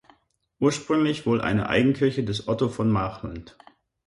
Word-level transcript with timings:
Ursprünglich 0.59 1.27
wohl 1.27 1.41
eine 1.41 1.69
Eigenkirche 1.69 2.23
des 2.23 2.47
Otto 2.47 2.69
von 2.69 2.89
Machland. 2.89 3.55